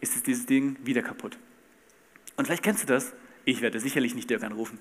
[0.00, 1.38] ist dieses Ding wieder kaputt.
[2.36, 3.12] Und vielleicht kennst du das.
[3.44, 4.78] Ich werde sicherlich nicht Dirk anrufen.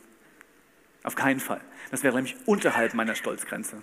[1.03, 1.61] Auf keinen Fall.
[1.91, 3.81] Das wäre nämlich unterhalb meiner Stolzgrenze.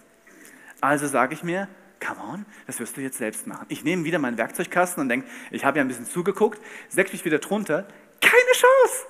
[0.81, 1.69] Also sage ich mir,
[2.05, 3.67] come on, das wirst du jetzt selbst machen.
[3.69, 7.25] Ich nehme wieder meinen Werkzeugkasten und denke, ich habe ja ein bisschen zugeguckt, setze mich
[7.25, 7.87] wieder drunter,
[8.21, 9.07] keine Chance.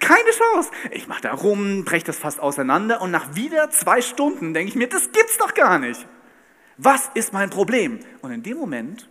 [0.00, 0.70] Keine Chance.
[0.90, 4.76] Ich mache da rum, breche das fast auseinander und nach wieder zwei Stunden denke ich
[4.76, 6.06] mir, das gibt's doch gar nicht.
[6.78, 8.00] Was ist mein Problem?
[8.22, 9.08] Und in dem Moment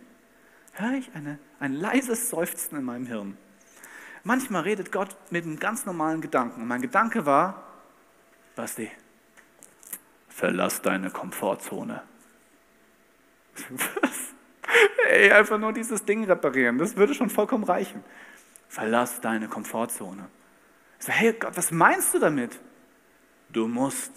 [0.72, 3.36] höre ich eine, ein leises Seufzen in meinem Hirn.
[4.24, 6.62] Manchmal redet Gott mit einem ganz normalen Gedanken.
[6.62, 7.64] Und mein Gedanke war,
[8.54, 8.90] Basti,
[10.28, 12.02] verlass deine Komfortzone.
[13.70, 14.34] Was?
[15.08, 18.02] Ey, einfach nur dieses Ding reparieren, das würde schon vollkommen reichen.
[18.68, 20.28] Verlass deine Komfortzone.
[21.02, 22.60] Ich so, hey Gott, was meinst du damit?
[23.48, 24.12] Du musst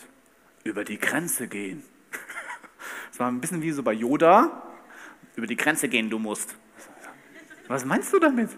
[0.63, 1.83] über die Grenze gehen.
[3.09, 4.61] Das war ein bisschen wie so bei Yoda.
[5.35, 6.55] Über die Grenze gehen, du musst.
[7.67, 8.49] Was meinst du damit?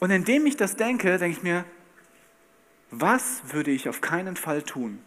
[0.00, 1.64] Und indem ich das denke, denke ich mir,
[2.90, 4.98] was würde ich auf keinen Fall tun?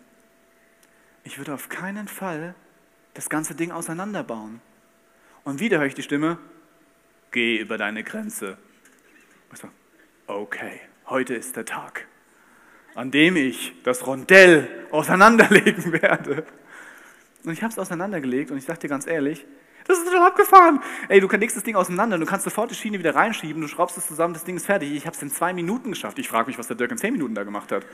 [1.24, 2.56] Ich würde auf keinen Fall
[3.14, 4.60] das ganze Ding auseinanderbauen.
[5.44, 6.40] Und wieder höre ich die Stimme,
[7.30, 8.58] geh über deine Grenze.
[10.26, 12.06] Okay, heute ist der Tag,
[12.96, 16.46] an dem ich das Rondell auseinanderlegen werde.
[17.44, 19.46] Und ich habe es auseinandergelegt und ich sage dir ganz ehrlich,
[19.86, 20.82] das ist schon abgefahren.
[21.08, 23.98] Ey, du legst das Ding auseinander, du kannst sofort die Schiene wieder reinschieben, du schraubst
[23.98, 24.92] es zusammen, das Ding ist fertig.
[24.92, 26.20] Ich habe es in zwei Minuten geschafft.
[26.20, 27.86] Ich frage mich, was der Dirk in zehn Minuten da gemacht hat.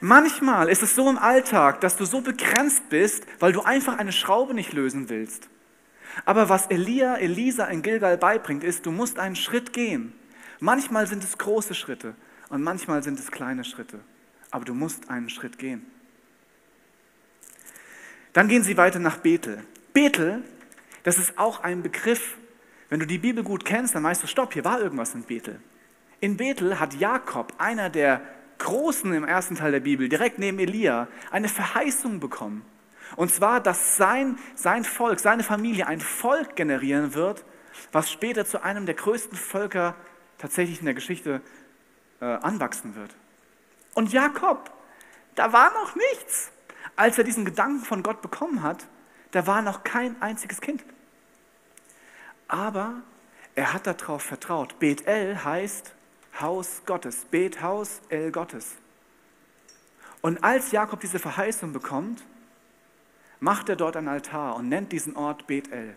[0.00, 4.12] Manchmal ist es so im Alltag, dass du so begrenzt bist, weil du einfach eine
[4.12, 5.48] Schraube nicht lösen willst.
[6.26, 10.12] Aber was Elia, Elisa in Gilgal beibringt, ist, du musst einen Schritt gehen.
[10.60, 12.14] Manchmal sind es große Schritte
[12.48, 14.00] und manchmal sind es kleine Schritte.
[14.50, 15.84] Aber du musst einen Schritt gehen.
[18.32, 19.64] Dann gehen sie weiter nach Bethel.
[19.92, 20.42] Bethel,
[21.04, 22.36] das ist auch ein Begriff.
[22.88, 25.60] Wenn du die Bibel gut kennst, dann weißt du, stopp, hier war irgendwas in Bethel.
[26.20, 28.20] In Bethel hat Jakob, einer der
[28.58, 32.64] Großen im ersten Teil der Bibel, direkt neben Elia, eine Verheißung bekommen.
[33.16, 37.44] Und zwar, dass sein, sein Volk, seine Familie ein Volk generieren wird,
[37.92, 39.94] was später zu einem der größten Völker
[40.44, 41.40] tatsächlich in der Geschichte
[42.20, 43.16] äh, anwachsen wird.
[43.94, 44.70] Und Jakob,
[45.36, 46.50] da war noch nichts.
[46.96, 48.86] Als er diesen Gedanken von Gott bekommen hat,
[49.30, 50.84] da war noch kein einziges Kind.
[52.46, 52.96] Aber
[53.54, 54.78] er hat darauf vertraut.
[54.78, 55.94] Bethel heißt
[56.38, 58.74] Haus Gottes, Bethaus El Gottes.
[60.20, 62.22] Und als Jakob diese Verheißung bekommt,
[63.40, 65.94] macht er dort einen Altar und nennt diesen Ort Bethel.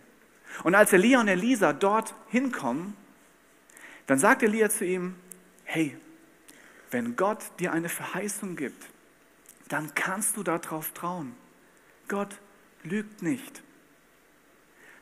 [0.64, 2.96] Und als Elia und Elisa dort hinkommen,
[4.08, 5.15] dann sagt Elia zu ihm,
[5.65, 5.98] hey,
[6.91, 8.84] wenn Gott dir eine Verheißung gibt,
[9.67, 11.36] dann kannst du darauf trauen.
[12.08, 12.39] Gott
[12.84, 13.62] lügt nicht.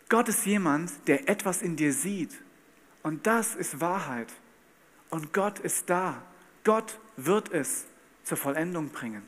[0.10, 2.34] Gott ist jemand, der etwas in dir sieht.
[3.04, 4.32] Und das ist Wahrheit.
[5.10, 6.24] Und Gott ist da.
[6.64, 7.86] Gott wird es
[8.24, 9.28] zur Vollendung bringen.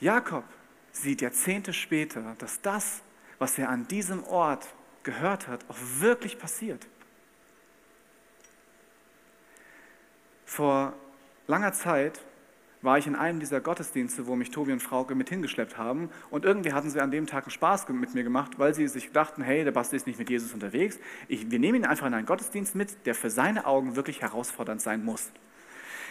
[0.00, 0.44] Jakob
[0.92, 3.02] sieht Jahrzehnte später, dass das,
[3.38, 4.66] was er an diesem Ort
[5.02, 6.86] gehört hat, auch wirklich passiert.
[10.52, 10.92] Vor
[11.46, 12.20] langer Zeit
[12.82, 16.10] war ich in einem dieser Gottesdienste, wo mich Tobi und Frauke mit hingeschleppt haben.
[16.28, 19.12] Und irgendwie hatten sie an dem Tag einen Spaß mit mir gemacht, weil sie sich
[19.12, 20.98] dachten, hey, der Basti ist nicht mit Jesus unterwegs.
[21.26, 24.82] Ich, wir nehmen ihn einfach in einen Gottesdienst mit, der für seine Augen wirklich herausfordernd
[24.82, 25.30] sein muss.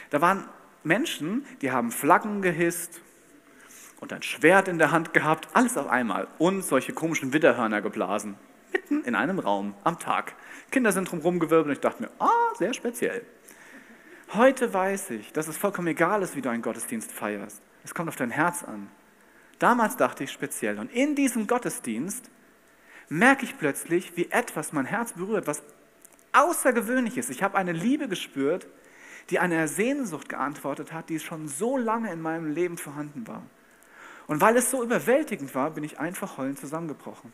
[0.09, 0.49] Da waren
[0.83, 2.99] Menschen, die haben Flaggen gehisst
[3.99, 6.27] und ein Schwert in der Hand gehabt, alles auf einmal.
[6.39, 8.37] Und solche komischen Widderhörner geblasen.
[8.73, 10.33] Mitten in einem Raum am Tag.
[10.71, 13.23] Kinder sind drumherum gewirbelt und ich dachte mir, ah, sehr speziell.
[14.33, 17.61] Heute weiß ich, dass es vollkommen egal ist, wie du einen Gottesdienst feierst.
[17.83, 18.89] Es kommt auf dein Herz an.
[19.59, 20.79] Damals dachte ich speziell.
[20.79, 22.31] Und in diesem Gottesdienst
[23.09, 25.61] merke ich plötzlich, wie etwas mein Herz berührt, was
[26.31, 27.29] außergewöhnlich ist.
[27.29, 28.67] Ich habe eine Liebe gespürt,
[29.31, 33.43] die eine Sehnsucht geantwortet hat, die schon so lange in meinem Leben vorhanden war.
[34.27, 37.33] Und weil es so überwältigend war, bin ich einfach heulend zusammengebrochen.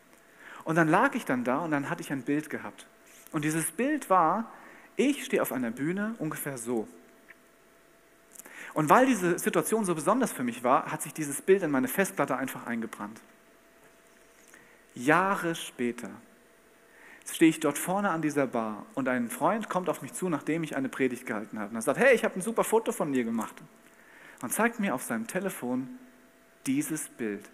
[0.63, 2.87] Und dann lag ich dann da und dann hatte ich ein Bild gehabt.
[3.31, 4.51] Und dieses Bild war,
[4.97, 6.87] ich stehe auf einer Bühne ungefähr so.
[8.73, 11.87] Und weil diese Situation so besonders für mich war, hat sich dieses Bild in meine
[11.87, 13.21] Festplatte einfach eingebrannt.
[14.93, 16.09] Jahre später
[17.25, 20.63] stehe ich dort vorne an dieser Bar und ein Freund kommt auf mich zu, nachdem
[20.63, 21.69] ich eine Predigt gehalten habe.
[21.69, 23.55] Und er sagt, hey, ich habe ein super Foto von dir gemacht.
[24.41, 25.97] Und zeigt mir auf seinem Telefon
[26.65, 27.49] dieses Bild,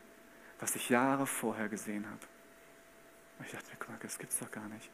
[0.60, 2.20] was ich Jahre vorher gesehen habe.
[3.40, 4.90] Und ich dachte mir, mal, das gibt's doch gar nicht.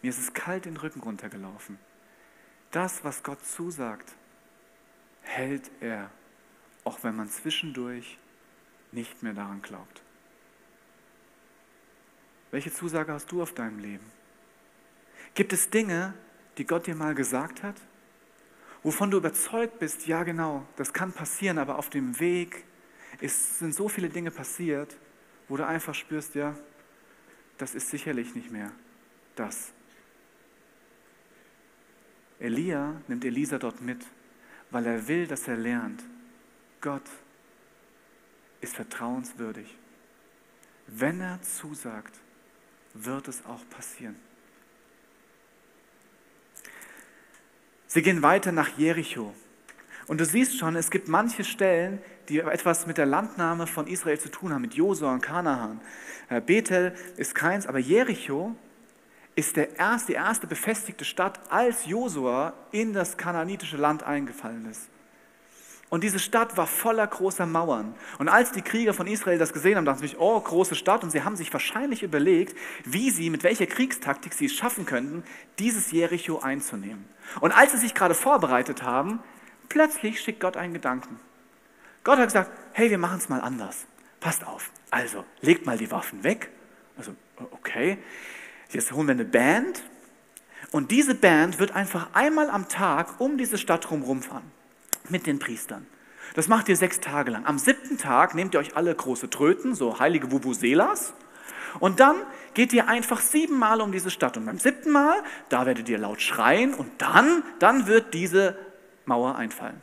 [0.00, 1.78] Mir ist es kalt den Rücken runtergelaufen.
[2.72, 4.14] Das, was Gott zusagt,
[5.20, 6.10] hält er,
[6.84, 8.18] auch wenn man zwischendurch
[8.90, 10.02] nicht mehr daran glaubt.
[12.50, 14.04] Welche Zusage hast du auf deinem Leben?
[15.34, 16.14] Gibt es Dinge,
[16.58, 17.76] die Gott dir mal gesagt hat,
[18.82, 22.64] wovon du überzeugt bist, ja genau, das kann passieren, aber auf dem Weg
[23.20, 24.96] ist, sind so viele Dinge passiert,
[25.48, 26.54] wo du einfach spürst, ja,
[27.58, 28.72] das ist sicherlich nicht mehr
[29.36, 29.72] das,
[32.42, 34.04] Elia nimmt Elisa dort mit,
[34.70, 36.02] weil er will, dass er lernt,
[36.80, 37.08] Gott
[38.60, 39.76] ist vertrauenswürdig.
[40.88, 42.14] Wenn er zusagt,
[42.94, 44.16] wird es auch passieren.
[47.86, 49.34] Sie gehen weiter nach Jericho.
[50.08, 54.18] Und du siehst schon, es gibt manche Stellen, die etwas mit der Landnahme von Israel
[54.18, 55.80] zu tun haben, mit Josua und Kanaan.
[56.28, 58.56] Äh, Bethel ist keins, aber Jericho
[59.34, 64.88] ist der erste, die erste befestigte Stadt, als Josua in das kananitische Land eingefallen ist.
[65.92, 67.94] Und diese Stadt war voller großer Mauern.
[68.18, 71.04] Und als die Krieger von Israel das gesehen haben, dachten sie sich, oh, große Stadt.
[71.04, 75.22] Und sie haben sich wahrscheinlich überlegt, wie sie, mit welcher Kriegstaktik sie es schaffen könnten,
[75.58, 77.04] dieses Jericho einzunehmen.
[77.40, 79.20] Und als sie sich gerade vorbereitet haben,
[79.68, 81.20] plötzlich schickt Gott einen Gedanken.
[82.04, 83.84] Gott hat gesagt, hey, wir machen es mal anders.
[84.18, 84.70] Passt auf.
[84.90, 86.48] Also, legt mal die Waffen weg.
[86.96, 87.14] Also,
[87.50, 87.98] okay.
[88.72, 89.82] Jetzt holen wir eine Band
[90.70, 94.50] und diese Band wird einfach einmal am Tag um diese Stadt drumherum fahren
[95.08, 95.86] mit den Priestern.
[96.34, 97.44] Das macht ihr sechs Tage lang.
[97.44, 101.12] Am siebten Tag nehmt ihr euch alle große Tröten, so heilige Vuvuzelas,
[101.80, 102.16] und dann
[102.54, 104.36] geht ihr einfach siebenmal um diese Stadt.
[104.36, 105.16] Und beim siebten Mal,
[105.48, 108.56] da werdet ihr laut schreien und dann, dann wird diese
[109.06, 109.80] Mauer einfallen.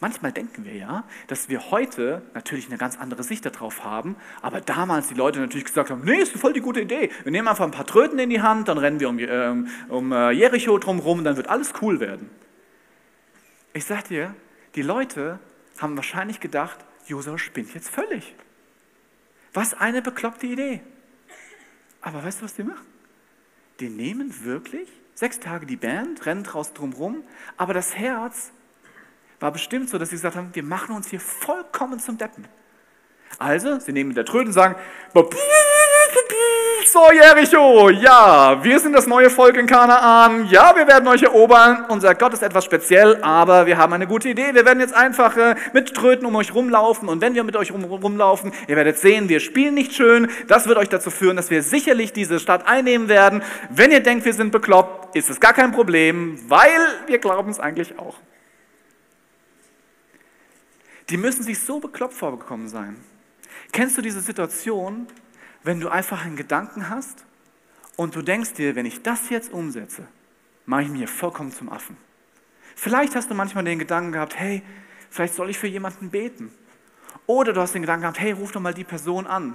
[0.00, 4.60] Manchmal denken wir ja, dass wir heute natürlich eine ganz andere Sicht darauf haben, aber
[4.60, 7.10] damals die Leute natürlich gesagt haben, nee, ist voll die gute Idee.
[7.22, 9.54] Wir nehmen einfach ein paar Tröten in die Hand, dann rennen wir um, äh,
[9.88, 12.28] um äh, Jericho drumherum, dann wird alles cool werden.
[13.72, 14.34] Ich sag dir,
[14.74, 15.38] die Leute
[15.78, 18.34] haben wahrscheinlich gedacht, Josua spinnt jetzt völlig.
[19.54, 20.82] Was eine bekloppte Idee.
[22.02, 22.86] Aber weißt du, was die machen?
[23.80, 27.22] Die nehmen wirklich sechs Tage die Band, rennen draußen drumherum,
[27.56, 28.52] aber das Herz
[29.40, 32.46] war bestimmt so, dass sie gesagt haben, wir machen uns hier vollkommen zum Deppen.
[33.38, 34.76] Also, sie nehmen mit der Tröte und sagen,
[36.86, 41.84] so Jericho, ja, wir sind das neue Volk in Kanaan, ja, wir werden euch erobern,
[41.88, 45.36] unser Gott ist etwas speziell, aber wir haben eine gute Idee, wir werden jetzt einfach
[45.36, 48.98] äh, mit Tröten um euch rumlaufen und wenn wir mit euch rum, rumlaufen, ihr werdet
[48.98, 52.66] sehen, wir spielen nicht schön, das wird euch dazu führen, dass wir sicherlich diese Stadt
[52.66, 53.42] einnehmen werden.
[53.68, 57.58] Wenn ihr denkt, wir sind bekloppt, ist es gar kein Problem, weil wir glauben es
[57.60, 58.14] eigentlich auch.
[61.08, 62.96] Die müssen sich so bekloppt vorgekommen sein.
[63.72, 65.06] Kennst du diese Situation,
[65.62, 67.24] wenn du einfach einen Gedanken hast
[67.96, 70.06] und du denkst dir, wenn ich das jetzt umsetze,
[70.64, 71.96] mache ich mir vollkommen zum Affen.
[72.74, 74.62] Vielleicht hast du manchmal den Gedanken gehabt, hey,
[75.10, 76.52] vielleicht soll ich für jemanden beten.
[77.26, 79.54] Oder du hast den Gedanken gehabt, hey, ruf doch mal die Person an.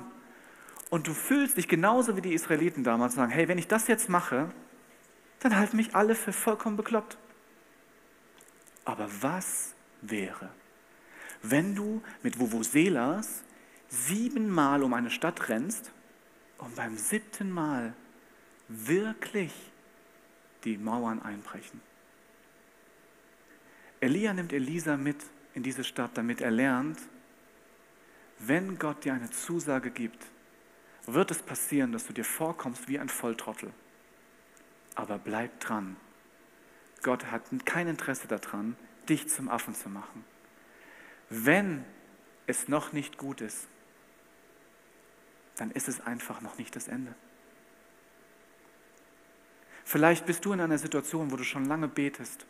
[0.90, 4.10] Und du fühlst dich genauso wie die Israeliten damals sagen, hey, wenn ich das jetzt
[4.10, 4.52] mache,
[5.40, 7.18] dann halten mich alle für vollkommen bekloppt.
[8.84, 10.50] Aber was wäre,
[11.44, 13.44] wenn du mit Vuvuzelas
[13.90, 15.92] siebenmal um eine Stadt rennst
[16.58, 17.94] und beim siebten Mal
[18.68, 19.54] wirklich
[20.64, 21.82] die Mauern einbrechen?
[24.00, 25.18] Elia nimmt Elisa mit
[25.54, 27.00] in diese Stadt, damit er lernt,
[28.40, 30.26] wenn Gott dir eine Zusage gibt,
[31.06, 33.72] wird es passieren, dass du dir vorkommst wie ein Volltrottel.
[34.96, 35.96] Aber bleib dran.
[37.04, 38.76] Gott hat kein Interesse daran,
[39.08, 40.24] dich zum Affen zu machen.
[41.34, 41.86] Wenn
[42.46, 43.70] es noch nicht gut ist,
[45.56, 47.16] dann ist es einfach noch nicht das Ende.
[49.86, 52.46] Vielleicht bist du in einer Situation, wo du schon lange betest,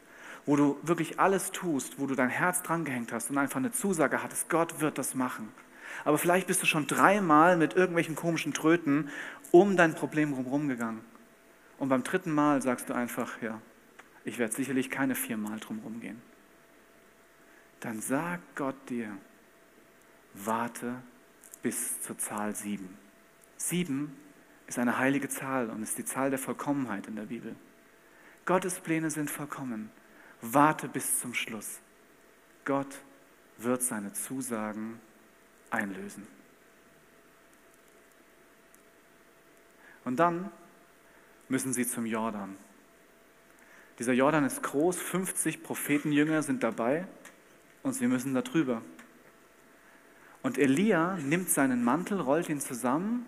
[0.47, 4.23] wo du wirklich alles tust, wo du dein Herz drangehängt hast und einfach eine Zusage
[4.23, 5.53] hattest, Gott wird das machen.
[6.03, 9.09] Aber vielleicht bist du schon dreimal mit irgendwelchen komischen Tröten
[9.51, 11.05] um dein Problem herum gegangen.
[11.77, 13.61] Und beim dritten Mal sagst du einfach, ja,
[14.25, 16.30] ich werde sicherlich keine viermal drum gehen.
[17.81, 19.17] Dann sagt Gott dir,
[20.33, 21.01] warte
[21.61, 22.97] bis zur Zahl sieben.
[23.57, 24.15] Sieben
[24.67, 27.55] ist eine heilige Zahl und ist die Zahl der Vollkommenheit in der Bibel.
[28.45, 29.91] Gottes Pläne sind vollkommen.
[30.41, 31.79] Warte bis zum Schluss.
[32.65, 33.01] Gott
[33.57, 34.99] wird seine Zusagen
[35.71, 36.27] einlösen.
[40.05, 40.51] Und dann
[41.49, 42.57] müssen sie zum Jordan.
[43.97, 47.07] Dieser Jordan ist groß, 50 Prophetenjünger sind dabei
[47.83, 48.81] und sie müssen da drüber.
[50.41, 53.25] Und Elia nimmt seinen Mantel, rollt ihn zusammen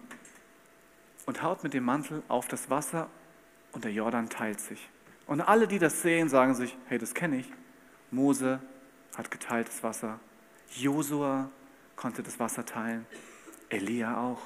[1.26, 3.10] und haut mit dem Mantel auf das Wasser
[3.72, 4.90] und der Jordan teilt sich.
[5.28, 7.52] Und alle, die das sehen, sagen sich, hey, das kenne ich.
[8.12, 8.60] Mose
[9.16, 10.20] hat geteiltes Wasser.
[10.76, 11.50] Josua
[11.96, 13.06] konnte das Wasser teilen.
[13.70, 14.42] Elia auch.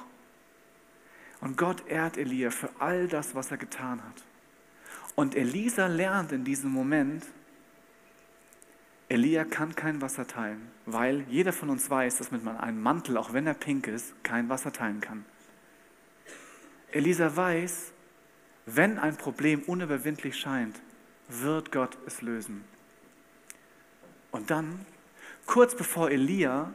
[1.40, 4.24] Und Gott ehrt Elia für all das, was er getan hat.
[5.14, 7.24] Und Elisa lernt in diesem Moment,
[9.10, 13.32] Elia kann kein Wasser teilen, weil jeder von uns weiß, dass mit einem Mantel, auch
[13.32, 15.24] wenn er pink ist, kein Wasser teilen kann.
[16.92, 17.92] Elisa weiß,
[18.66, 20.80] wenn ein Problem unüberwindlich scheint,
[21.28, 22.64] wird Gott es lösen.
[24.30, 24.84] Und dann,
[25.46, 26.72] kurz bevor Elia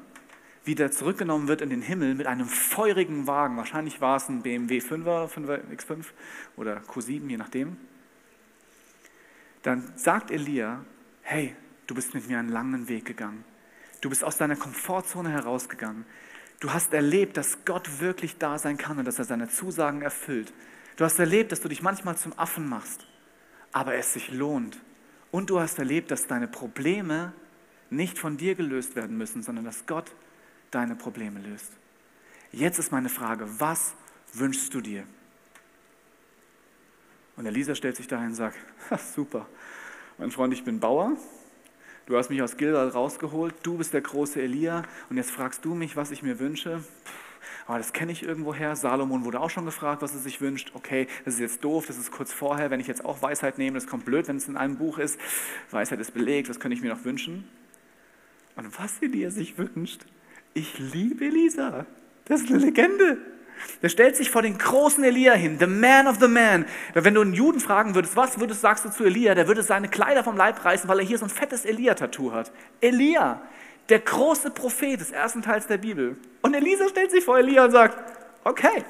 [0.66, 4.80] wieder zurückgenommen wird in den Himmel mit einem feurigen Wagen, wahrscheinlich war es ein BMW
[4.80, 6.06] 5er, 5er X5
[6.56, 7.78] oder Q7, je nachdem,
[9.62, 10.84] dann sagt Elia,
[11.22, 11.56] hey,
[11.88, 13.44] du bist mit mir einen langen Weg gegangen.
[14.02, 16.06] Du bist aus deiner Komfortzone herausgegangen.
[16.60, 20.54] Du hast erlebt, dass Gott wirklich da sein kann und dass er seine Zusagen erfüllt.
[20.96, 23.08] Du hast erlebt, dass du dich manchmal zum Affen machst,
[23.72, 24.80] aber es sich lohnt.
[25.32, 27.34] Und du hast erlebt, dass deine Probleme
[27.90, 30.12] nicht von dir gelöst werden müssen, sondern dass Gott
[30.72, 31.72] deine Probleme löst.
[32.52, 33.96] Jetzt ist meine Frage, was
[34.34, 35.06] wünschst du dir?
[37.36, 38.58] Und Elisa stellt sich dahin und sagt,
[39.16, 39.48] super,
[40.18, 41.18] mein Freund, ich bin Bauer,
[42.06, 45.76] du hast mich aus Gilgal rausgeholt, du bist der große Elia und jetzt fragst du
[45.76, 46.82] mich, was ich mir wünsche
[47.66, 48.76] aber das kenne ich irgendwoher.
[48.76, 50.72] Salomon wurde auch schon gefragt, was er sich wünscht.
[50.74, 52.70] Okay, das ist jetzt doof, das ist kurz vorher.
[52.70, 55.20] Wenn ich jetzt auch Weisheit nehme, das kommt blöd, wenn es in einem Buch ist.
[55.72, 57.48] Weisheit ist belegt, was könnte ich mir noch wünschen?
[58.56, 60.06] Und was Elia sich wünscht,
[60.54, 61.86] ich liebe Elisa.
[62.26, 63.18] Das ist eine Legende.
[63.82, 66.66] Der stellt sich vor den großen Elia hin, the man of the man.
[66.94, 69.88] Wenn du einen Juden fragen würdest, was würdest, sagst du zu Elia, der würde seine
[69.88, 72.52] Kleider vom Leib reißen, weil er hier so ein fettes Elia-Tattoo hat.
[72.82, 73.42] Elia,
[73.90, 76.18] der große Prophet des ersten Teils der Bibel.
[76.42, 77.98] Und Elisa stellt sich vor Elia und sagt,
[78.44, 78.84] okay,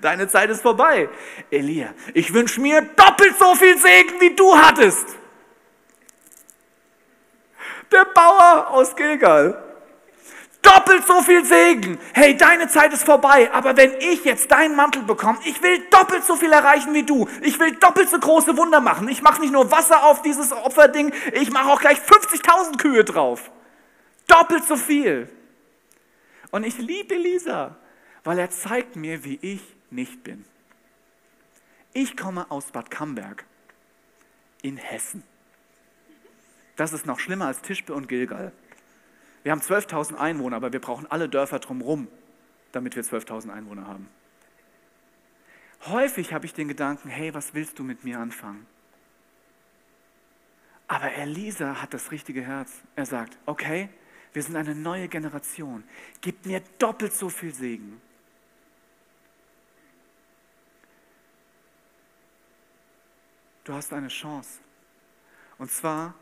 [0.00, 1.08] deine Zeit ist vorbei.
[1.50, 5.16] Elia, ich wünsche mir doppelt so viel Segen, wie du hattest.
[7.92, 9.62] Der Bauer aus Gilgal.
[10.66, 11.96] Doppelt so viel Segen.
[12.12, 16.24] Hey, deine Zeit ist vorbei, aber wenn ich jetzt deinen Mantel bekomme, ich will doppelt
[16.24, 17.28] so viel erreichen wie du.
[17.42, 19.08] Ich will doppelt so große Wunder machen.
[19.08, 23.52] Ich mache nicht nur Wasser auf dieses Opferding, ich mache auch gleich 50.000 Kühe drauf.
[24.26, 25.30] Doppelt so viel.
[26.50, 27.76] Und ich liebe Elisa,
[28.24, 30.44] weil er zeigt mir, wie ich nicht bin.
[31.92, 33.44] Ich komme aus Bad Camberg
[34.62, 35.22] in Hessen.
[36.74, 38.52] Das ist noch schlimmer als Tischbe und Gilgal.
[39.46, 42.08] Wir haben 12.000 Einwohner, aber wir brauchen alle Dörfer drumherum,
[42.72, 44.08] damit wir 12.000 Einwohner haben.
[45.84, 48.66] Häufig habe ich den Gedanken, hey, was willst du mit mir anfangen?
[50.88, 52.72] Aber Elisa hat das richtige Herz.
[52.96, 53.88] Er sagt, okay,
[54.32, 55.84] wir sind eine neue Generation.
[56.20, 58.00] Gib mir doppelt so viel Segen.
[63.62, 64.58] Du hast eine Chance.
[65.56, 66.14] Und zwar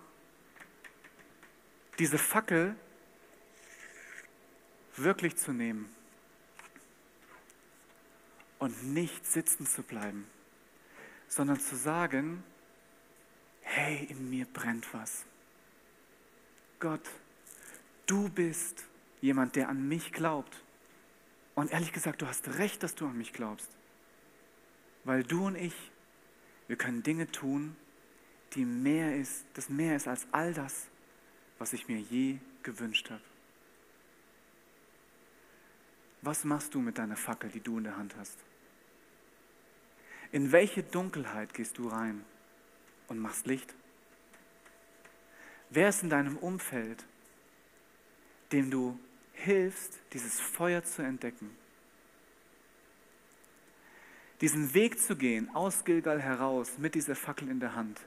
[1.99, 2.77] diese Fackel
[4.97, 5.89] wirklich zu nehmen
[8.59, 10.27] und nicht sitzen zu bleiben,
[11.29, 12.43] sondern zu sagen,
[13.61, 15.25] hey, in mir brennt was.
[16.79, 17.09] Gott,
[18.07, 18.85] du bist
[19.21, 20.63] jemand, der an mich glaubt.
[21.55, 23.71] Und ehrlich gesagt, du hast recht, dass du an mich glaubst.
[25.05, 25.75] Weil du und ich,
[26.67, 27.77] wir können Dinge tun,
[28.55, 30.89] die mehr ist, das mehr ist als all das,
[31.59, 33.34] was ich mir je gewünscht habe.
[36.25, 38.39] Was machst du mit deiner Fackel, die du in der Hand hast?
[40.33, 42.25] In welche Dunkelheit gehst du rein
[43.09, 43.75] und machst Licht?
[45.69, 47.05] Wer ist in deinem Umfeld,
[48.53, 48.99] dem du
[49.35, 51.55] hilfst, dieses Feuer zu entdecken?
[54.41, 58.01] Diesen Weg zu gehen aus Gilgal heraus mit dieser Fackel in der Hand,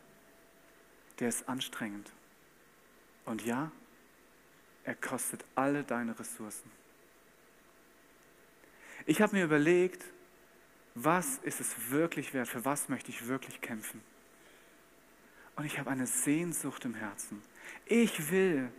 [1.19, 2.11] der ist anstrengend.
[3.25, 3.71] Und ja,
[4.85, 6.71] er kostet alle deine Ressourcen.
[9.07, 10.03] Ich habe mir überlegt,
[10.93, 14.01] was ist es wirklich wert, für was möchte ich wirklich kämpfen.
[15.55, 17.41] Und ich habe eine Sehnsucht im Herzen.
[17.85, 18.69] Ich will,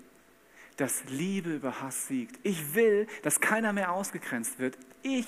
[0.77, 2.39] dass Liebe über Hass siegt.
[2.43, 4.77] Ich will, dass keiner mehr ausgegrenzt wird.
[5.03, 5.27] Ich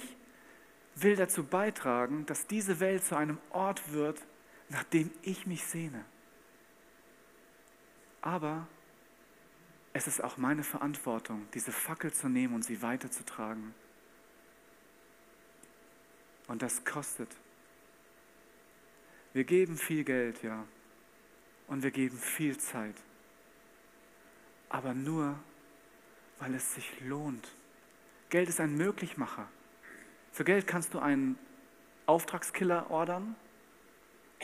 [0.97, 4.21] will dazu beitragen, dass diese Welt zu einem Ort wird,
[4.69, 6.05] nach dem ich mich sehne.
[8.21, 8.69] Aber
[9.95, 13.75] es ist auch meine Verantwortung, diese Fackel zu nehmen und sie weiterzutragen.
[16.51, 17.29] Und das kostet.
[19.33, 20.65] Wir geben viel Geld, ja.
[21.69, 22.97] Und wir geben viel Zeit.
[24.69, 25.39] Aber nur,
[26.41, 27.47] weil es sich lohnt.
[28.31, 29.47] Geld ist ein Möglichmacher.
[30.33, 31.39] Für Geld kannst du einen
[32.07, 33.37] Auftragskiller ordern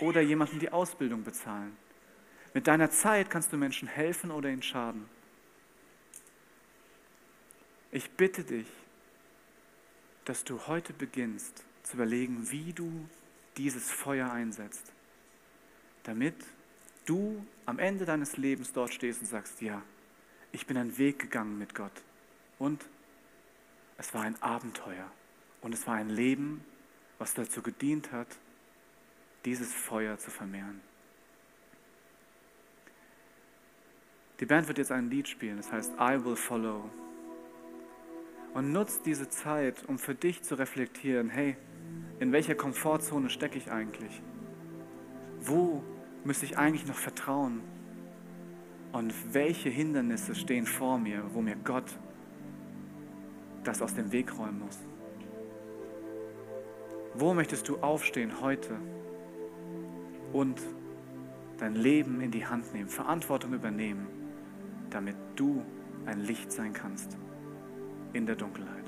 [0.01, 1.77] oder jemandem die Ausbildung bezahlen.
[2.55, 5.09] Mit deiner Zeit kannst du Menschen helfen oder ihnen schaden.
[7.91, 8.69] Ich bitte dich,
[10.25, 13.09] dass du heute beginnst, zu überlegen, wie du
[13.57, 14.93] dieses Feuer einsetzt,
[16.03, 16.35] damit
[17.07, 19.83] du am Ende deines Lebens dort stehst und sagst, ja,
[20.51, 21.93] ich bin einen Weg gegangen mit Gott
[22.59, 22.85] und
[23.99, 25.11] es war ein Abenteuer
[25.61, 26.65] und es war ein Leben,
[27.19, 28.29] was dazu gedient hat,
[29.45, 30.81] dieses Feuer zu vermehren.
[34.41, 36.91] Die Band wird jetzt ein Lied spielen, das heißt I Will Follow.
[38.53, 41.57] Und nutzt diese Zeit, um für dich zu reflektieren, hey,
[42.19, 44.23] in welcher Komfortzone stecke ich eigentlich?
[45.41, 45.83] Wo
[46.25, 47.61] müsste ich eigentlich noch vertrauen?
[48.93, 51.99] Und welche Hindernisse stehen vor mir, wo mir Gott
[53.65, 54.79] das aus dem Weg räumen muss?
[57.15, 58.77] Wo möchtest du aufstehen heute
[60.33, 60.61] und
[61.59, 64.07] dein Leben in die Hand nehmen, Verantwortung übernehmen,
[64.91, 65.63] damit du
[66.07, 67.17] ein Licht sein kannst
[68.13, 68.86] in der Dunkelheit?